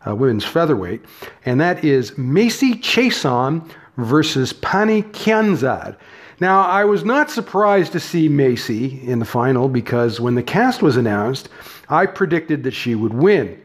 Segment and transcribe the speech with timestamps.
[0.07, 1.03] uh, women's featherweight,
[1.45, 5.95] and that is Macy Chiasson versus Pannie Kianzad.
[6.39, 10.81] Now, I was not surprised to see Macy in the final because when the cast
[10.81, 11.47] was announced,
[11.87, 13.61] I predicted that she would win.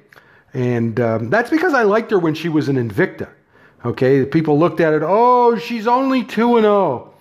[0.53, 3.29] And um, that's because I liked her when she was an Invicta.
[3.85, 7.15] Okay, people looked at it, oh, she's only 2 and 0.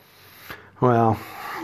[0.82, 1.20] Well,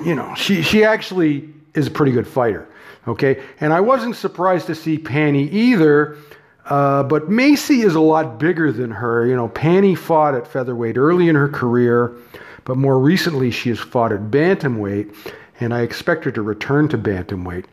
[0.06, 2.68] you know, she, she actually is a pretty good fighter.
[3.08, 6.18] Okay, and I wasn't surprised to see Pannie either.
[6.66, 9.26] Uh, but Macy is a lot bigger than her.
[9.26, 12.16] You know, Pannie fought at featherweight early in her career,
[12.64, 15.16] but more recently she has fought at bantamweight,
[15.60, 17.66] and I expect her to return to bantamweight.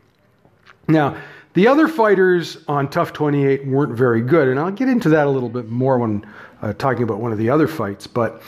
[0.87, 1.17] Now,
[1.53, 5.29] the other fighters on TUF 28 weren't very good, and I'll get into that a
[5.29, 6.25] little bit more when
[6.61, 8.07] uh, talking about one of the other fights.
[8.07, 8.41] But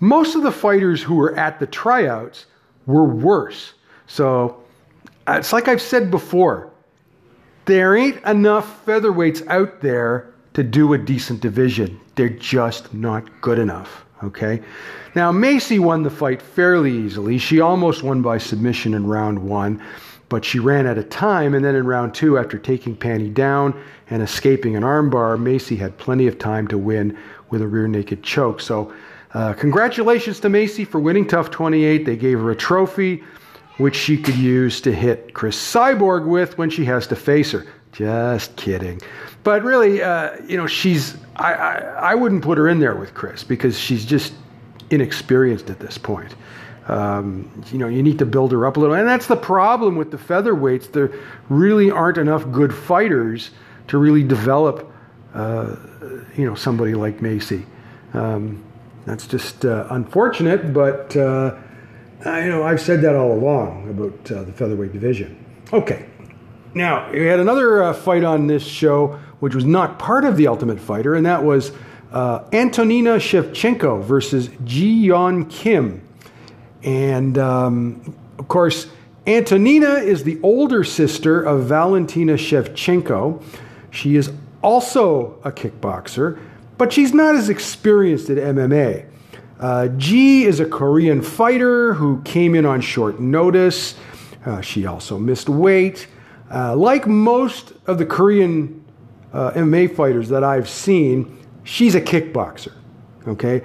[0.00, 2.46] most of the fighters who were at the tryouts
[2.86, 3.74] were worse.
[4.06, 4.62] So
[5.26, 6.70] uh, it's like I've said before
[7.64, 12.00] there ain't enough featherweights out there to do a decent division.
[12.14, 14.04] They're just not good enough.
[14.22, 14.62] Okay?
[15.14, 17.38] Now, Macy won the fight fairly easily.
[17.38, 19.82] She almost won by submission in round one
[20.32, 21.52] but she ran out of time.
[21.52, 25.98] And then in round two, after taking Pannie down and escaping an armbar, Macy had
[25.98, 27.18] plenty of time to win
[27.50, 28.58] with a rear naked choke.
[28.62, 28.94] So,
[29.34, 32.06] uh, congratulations to Macy for winning TUF 28.
[32.06, 33.22] They gave her a trophy,
[33.76, 37.66] which she could use to hit Cris Cyborg with when she has to face her.
[37.92, 39.02] Just kidding.
[39.44, 41.74] But really, uh, you know, she's, I, I,
[42.12, 44.32] I wouldn't put her in there with Cris because she's just
[44.88, 46.34] inexperienced at this point.
[46.88, 48.96] Um, you know, you need to build her up a little.
[48.96, 50.92] And that's the problem with the featherweights.
[50.92, 51.12] There
[51.48, 53.50] really aren't enough good fighters
[53.88, 54.92] to really develop,
[55.34, 55.76] uh,
[56.36, 57.66] you know, somebody like Macy.
[58.14, 58.64] Um,
[59.04, 61.56] that's just uh, unfortunate, but, uh,
[62.24, 65.44] you know, I've said that all along about uh, the featherweight division.
[65.72, 66.06] Okay.
[66.74, 70.46] Now, we had another uh, fight on this show, which was not part of the
[70.46, 71.72] Ultimate Fighter, and that was
[72.12, 76.06] uh, Antonina Shevchenko versus Ji Yeon Kim.
[76.84, 78.88] And um, of course,
[79.26, 83.42] Antonina is the older sister of Valentina Shevchenko.
[83.90, 84.32] She is
[84.62, 86.40] also a kickboxer,
[86.78, 89.06] but she's not as experienced at MMA.
[89.60, 93.94] Uh, Ji is a Korean fighter who came in on short notice.
[94.44, 96.08] Uh, she also missed weight.
[96.52, 98.84] Uh, like most of the Korean
[99.32, 102.72] uh, MMA fighters that I've seen, she's a kickboxer.
[103.28, 103.62] Okay,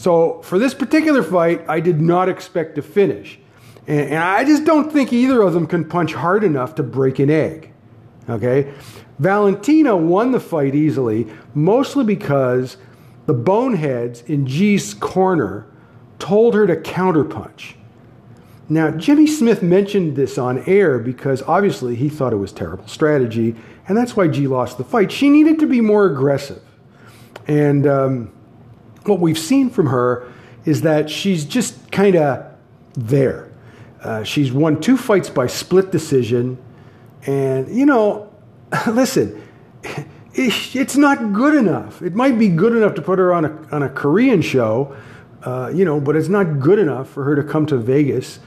[0.00, 3.38] so for this particular fight, I did not expect to finish.
[3.86, 7.18] And, and I just don't think either of them can punch hard enough to break
[7.18, 7.70] an egg.
[8.26, 8.72] Okay?
[9.18, 12.78] Valentina won the fight easily, mostly because
[13.26, 15.66] the boneheads in Ji's corner
[16.18, 17.74] told her to counterpunch.
[18.70, 23.54] Now, Jimmy Smith mentioned this on air because obviously he thought it was terrible strategy,
[23.86, 25.12] and that's why Ji lost the fight.
[25.12, 26.62] She needed to be more aggressive.
[27.46, 28.32] And um,
[29.04, 30.30] what we've seen from her
[30.64, 32.46] is that she's just kind of
[32.94, 33.50] there.
[34.02, 36.58] Uh, she's won two fights by split decision.
[37.26, 38.32] And, you know,
[38.86, 39.42] listen,
[40.34, 42.02] it's not good enough.
[42.02, 44.96] It might be good enough to put her on a, on a Korean show,
[45.42, 48.38] uh, you know, but it's not good enough for her to come to Vegas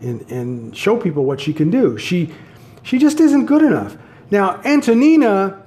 [0.00, 1.98] and, and show people what she can do.
[1.98, 2.32] She,
[2.82, 3.96] she just isn't good enough.
[4.30, 5.62] Now, Antonina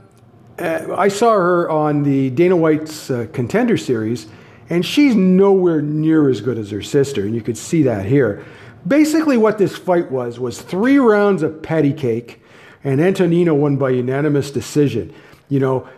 [0.59, 4.27] uh, I saw her on the Dana White's uh, Contender Series,
[4.69, 8.45] and she's nowhere near as good as her sister, and you could see that here.
[8.88, 12.41] Basically, what this fight was was three rounds of patty cake,
[12.83, 15.13] and Antonina won by unanimous decision.
[15.50, 15.89] You know,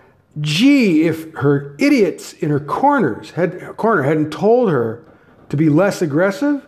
[0.42, 5.04] gee, if her idiots in her corners had corner hadn't told her
[5.50, 6.66] to be less aggressive,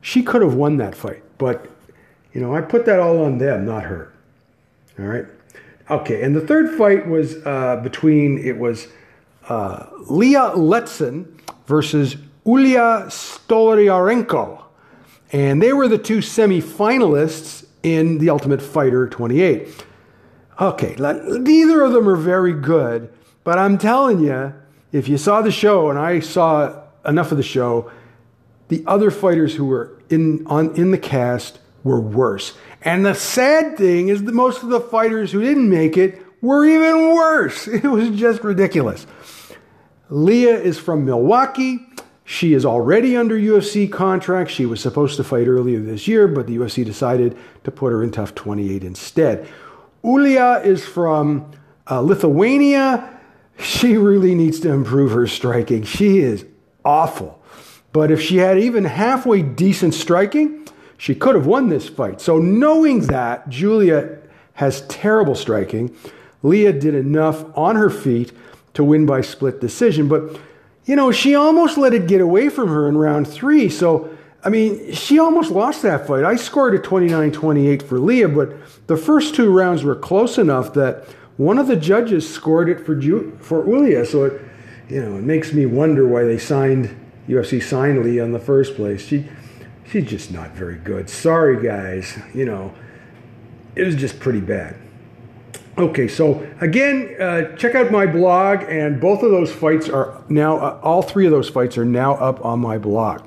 [0.00, 1.22] she could have won that fight.
[1.38, 1.68] But
[2.32, 4.12] you know, I put that all on them, not her.
[4.98, 5.26] All right.
[5.90, 8.88] Okay, and the third fight was uh, between it was
[9.48, 14.62] uh, Leah Letson versus Ulia Stoliarenko,
[15.32, 19.84] and they were the two semifinalists in the Ultimate Fighter 28.
[20.60, 23.12] Okay, neither of them are very good,
[23.42, 24.54] but I'm telling you,
[24.92, 27.90] if you saw the show, and I saw enough of the show,
[28.68, 32.54] the other fighters who were in on in the cast were worse.
[32.82, 36.64] And the sad thing is that most of the fighters who didn't make it were
[36.66, 37.66] even worse.
[37.68, 39.06] It was just ridiculous.
[40.10, 41.86] Leah is from Milwaukee.
[42.24, 44.50] She is already under UFC contract.
[44.50, 48.02] She was supposed to fight earlier this year, but the UFC decided to put her
[48.02, 49.48] in TUF 28 instead.
[50.04, 51.50] Ulia is from
[51.90, 53.20] uh, Lithuania.
[53.58, 55.84] She really needs to improve her striking.
[55.84, 56.44] She is
[56.84, 57.42] awful.
[57.92, 60.66] But if she had even halfway decent striking,
[61.02, 62.20] she could have won this fight.
[62.20, 64.18] So, knowing that Julia
[64.52, 65.92] has terrible striking,
[66.44, 68.30] Leah did enough on her feet
[68.74, 70.06] to win by split decision.
[70.06, 70.38] But,
[70.84, 73.68] you know, she almost let it get away from her in round three.
[73.68, 76.22] So, I mean, she almost lost that fight.
[76.22, 78.52] I scored a 29 28 for Leah, but
[78.86, 81.04] the first two rounds were close enough that
[81.36, 84.06] one of the judges scored it for, Ju- for Ulia.
[84.06, 84.40] So, it,
[84.88, 86.96] you know, it makes me wonder why they signed,
[87.28, 89.04] UFC signed Leah in the first place.
[89.04, 89.26] She,
[89.86, 91.08] she's just not very good.
[91.08, 92.18] Sorry, guys.
[92.34, 92.74] You know,
[93.74, 94.76] it was just pretty bad.
[95.78, 100.58] Okay, so again, uh, check out my blog, and both of those fights are now,
[100.58, 103.22] uh, all three of those fights are now up on my blog.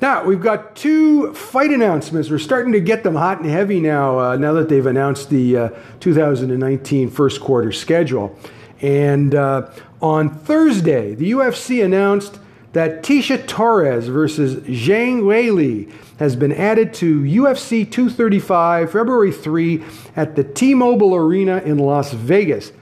[0.00, 2.30] Now, we've got two fight announcements.
[2.30, 5.56] We're starting to get them hot and heavy now, uh, now that they've announced the
[5.56, 5.68] uh,
[6.00, 8.34] 2019 first quarter schedule.
[8.80, 9.70] And uh,
[10.00, 12.39] on Thursday, the UFC announced
[12.72, 19.82] that Tecia Torres versus Zhang Weili has been added to UFC 235 February 3
[20.14, 22.72] at the T-Mobile Arena in Las Vegas.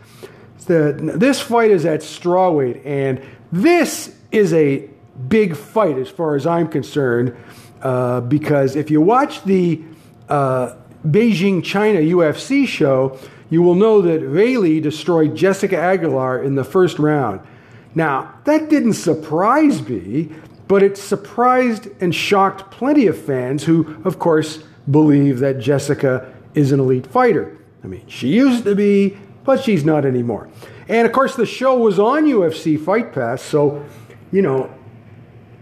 [0.67, 4.89] The, this fight is at strawweight, and this is a
[5.29, 7.35] big fight as far as I'm concerned,
[7.81, 9.83] uh, because if you watch the
[10.29, 10.75] uh,
[11.07, 13.19] Beijing China UFC show,
[13.49, 17.41] you will know that Weili destroyed Jessica Aguilar in the first round.
[17.95, 20.31] Now, that didn't surprise me,
[20.69, 26.73] but it surprised and shocked plenty of fans who, of course, believe that Jessica is
[26.73, 27.57] an elite fighter.
[27.83, 30.49] I mean, she used to be, but she's not anymore.
[30.89, 33.85] And of course, the show was on UFC Fight Pass, so,
[34.31, 34.73] you know,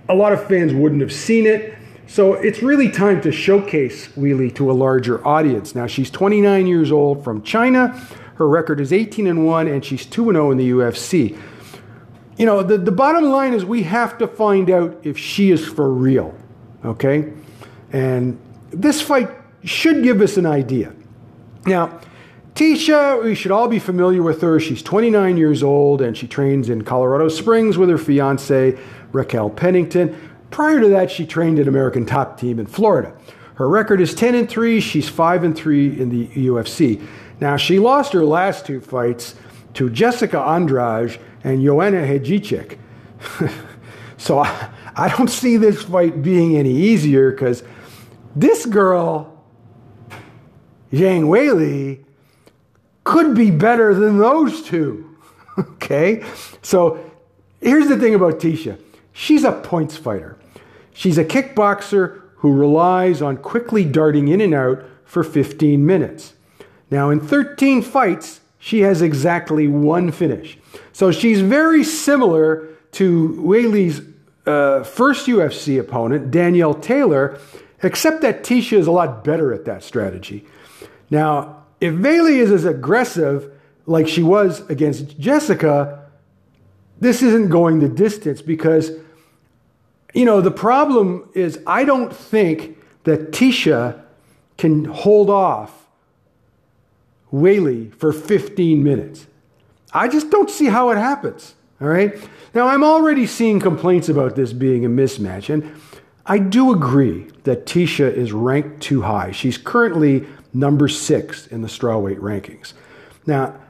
[0.09, 1.75] a lot of fans wouldn't have seen it.
[2.09, 5.75] So it's really time to showcase Weili to a larger audience.
[5.75, 7.89] Now, she's 29 years old from China.
[8.37, 11.37] Her record is 18 and 1, and she's 2 and 0 in the UFC
[12.37, 15.67] you know, the, the bottom line is we have to find out if she is
[15.67, 16.35] for real.
[16.85, 17.33] Okay?
[17.93, 18.39] And
[18.71, 19.31] this fight
[19.65, 20.93] should give us an idea.
[21.67, 22.01] Now,
[22.55, 24.61] Tecia, we should all be familiar with her.
[24.61, 28.79] She's 29 years old and she trains in Colorado Springs with her fiance,
[29.13, 30.17] Raquel Pennington.
[30.51, 33.15] Prior to that, she trained at American Top Team in Florida.
[33.57, 34.81] Her record is 10 and 3.
[34.81, 37.05] She's 5 and 3 in the UFC.
[37.41, 39.35] Now, she lost her last two fights
[39.77, 42.79] to Jessica Andrade and Joanna Jędrzejczyk.
[44.17, 47.63] so I, I don't see this fight being any easier because
[48.35, 49.45] this girl,
[50.93, 52.05] Zhang Weili,
[53.05, 55.17] could be better than those two.
[55.59, 56.25] okay?
[56.63, 56.99] So
[57.61, 58.79] here's the thing about Tecia
[59.13, 60.39] she's a points fighter.
[60.93, 66.33] She's a kickboxer who relies on quickly darting in and out for 15 minutes.
[66.91, 70.59] Now, in 13 fights, she has exactly one finish.
[70.93, 74.01] So she's very similar to Weili's
[74.45, 77.39] uh, first UFC opponent, Danielle Taylor,
[77.85, 80.45] except that Tecia is a lot better at that strategy.
[81.11, 83.53] Now, if Weili is as aggressive
[83.87, 86.05] like she was against Jessica,
[86.99, 88.91] this isn't going the distance because,
[90.13, 94.03] you know, the problem is I don't think that Tecia
[94.59, 95.86] can hold off
[97.33, 99.27] Weili for 15 minutes.
[99.93, 101.55] I just don't see how it happens.
[101.81, 102.15] All right.
[102.55, 105.75] Now, I'm already seeing complaints about this being a mismatch, and
[106.25, 109.31] I do agree that Tecia is ranked too high.
[109.33, 112.73] She's currently number six in the strawweight rankings.
[113.27, 113.61] Now,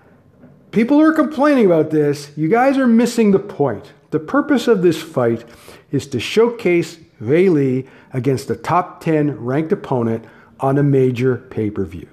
[0.70, 2.30] people are complaining about this.
[2.36, 3.92] You guys are missing the point.
[4.10, 5.44] The purpose of this fight
[5.90, 10.25] is to showcase Weili against a top 10 ranked opponent
[10.60, 12.08] on a major pay per view.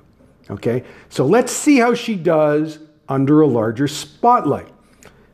[0.49, 0.83] Okay?
[1.09, 4.69] So let's see how she does under a larger spotlight.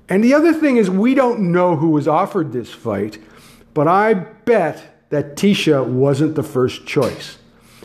[0.08, 3.20] And the other thing is, we don't know who was offered this fight,
[3.74, 7.38] but I bet that Tecia wasn't the first choice.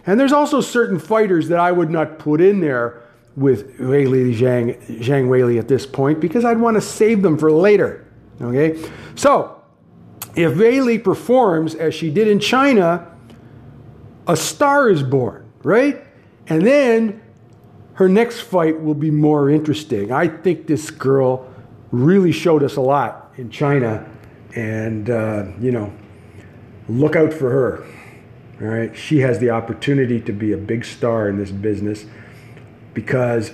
[0.06, 3.02] And there's also certain fighters that I would not put in there
[3.36, 7.50] with Weili Zhang, Zhang Weili at this point because I'd want to save them for
[7.50, 8.06] later.
[8.40, 8.82] Okay?
[9.14, 9.62] So,
[10.36, 13.10] if Weili performs as she did in China,
[14.26, 16.02] a star is born, right?
[16.48, 17.22] And then
[17.94, 20.12] her next fight will be more interesting.
[20.12, 21.48] I think this girl
[21.90, 24.08] really showed us a lot in China,
[24.54, 25.92] and uh, you know,
[26.88, 27.86] look out for her.
[28.60, 32.04] All right, she has the opportunity to be a big star in this business
[32.94, 33.52] because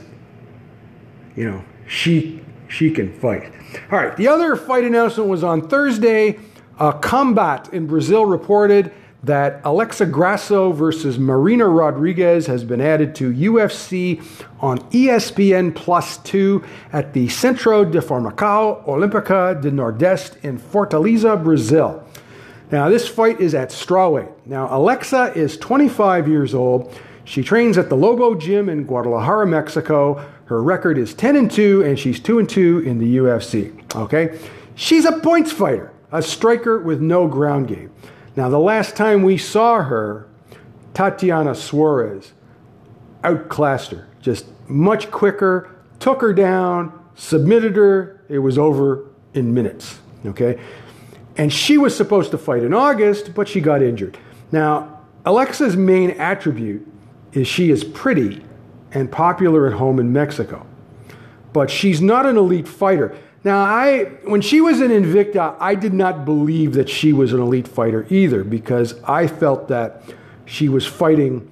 [1.37, 3.53] you know she she can fight.
[3.91, 6.39] All right, the other fight announcement was on Thursday.
[6.79, 8.91] Uh, Combat in Brazil reported
[9.23, 14.25] that Alexa Grasso versus Marina Rodriguez has been added to UFC
[14.61, 22.03] on ESPN Plus 2 at the Centro de Formação Olímpica de Nordeste in Fortaleza, Brazil.
[22.71, 24.33] Now, this fight is at strawweight.
[24.47, 26.97] Now, Alexa is 25 years old.
[27.25, 30.25] She trains at the Lobo Gym in Guadalajara, Mexico.
[30.47, 33.73] Her record is 10 and 2, and she's 2 and 2 in the UFC.
[33.97, 34.39] Okay?
[34.77, 37.91] She's a points fighter, a striker with no ground game.
[38.37, 40.29] Now, the last time we saw her,
[40.95, 42.33] Tatiana Suarez
[43.25, 48.25] outclassed her, just much quicker, took her down, submitted her.
[48.29, 49.99] It was over in minutes.
[50.25, 50.61] Okay?
[51.37, 54.19] And she was supposed to fight in August, but she got injured.
[54.53, 56.87] Now, Alexa's main attribute
[57.33, 58.45] is she is pretty
[58.93, 60.67] and popular at home in Mexico.
[61.53, 63.17] But she's not an elite fighter.
[63.43, 67.41] Now, I when she was in Invicta, I did not believe that she was an
[67.41, 70.03] elite fighter either because I felt that
[70.45, 71.51] she was fighting,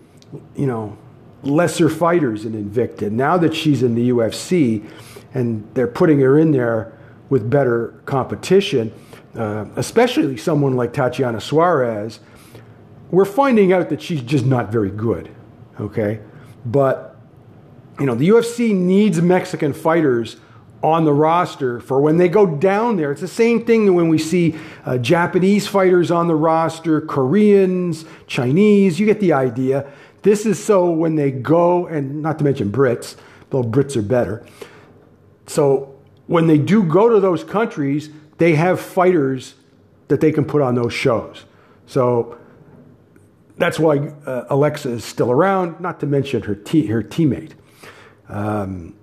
[0.54, 0.98] you know,
[1.42, 3.10] lesser fighters in Invicta.
[3.10, 4.86] Now that she's in the UFC
[5.32, 6.92] and they're putting her in there
[7.30, 8.92] with better competition,
[9.34, 12.20] uh, especially someone like Tatiana Suarez,
[13.10, 15.30] we're finding out that she's just not very good.
[15.80, 16.20] Okay,
[16.66, 17.16] but
[17.98, 20.36] you know the UFC needs Mexican fighters
[20.82, 23.10] on the roster for when they go down there.
[23.10, 28.04] It's the same thing that when we see uh, Japanese fighters on the roster, Koreans,
[28.26, 29.00] Chinese.
[29.00, 29.90] You get the idea.
[30.22, 33.16] This is so when they go, and not to mention Brits,
[33.50, 34.44] though Brits are better.
[35.46, 35.94] So
[36.26, 39.54] when they do go to those countries, they have fighters
[40.08, 41.44] that they can put on those shows.
[41.86, 42.38] So
[43.56, 47.52] that's why uh, Alexa is still around, not to mention her, te- her teammate.
[48.28, 48.94] Um,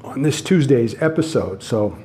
[0.03, 1.61] on this Tuesday's episode.
[1.61, 1.95] So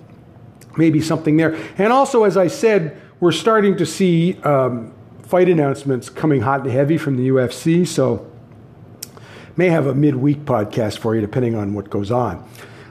[0.77, 1.55] maybe something there.
[1.79, 6.73] And also, as I said, we're starting to see um, fight announcements coming hot and
[6.73, 7.87] heavy from the UFC.
[7.87, 8.29] So
[9.57, 12.45] may have a midweek podcast for you, depending on what goes on.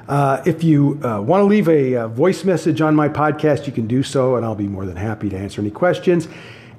[0.08, 3.68] Uh, if you uh, want to leave a, a, uh, voice message on my podcast,
[3.68, 6.30] you can do so, and I'll be more than happy to answer any questions.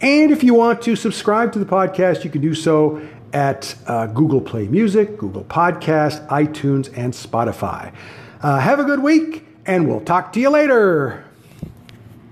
[0.00, 4.06] And if you want to subscribe to the podcast, you can do so at uh,
[4.06, 7.92] Google Play Music, Google Podcast, iTunes, and Spotify.
[8.40, 11.26] Uh, have a good week, and we'll talk to you later.